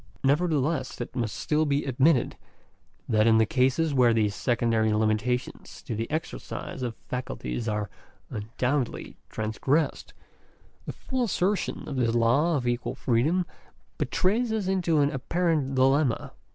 [0.23, 2.35] Nevertheless, it must still be admitted,
[3.07, 7.87] that in cases where these secondary limitations to the exercise of faculties are
[8.31, 10.15] un doubtedly transgressed,
[10.87, 13.45] the full assertion of this law of equal freedom
[13.99, 16.33] betrays us into an apparent dilemma.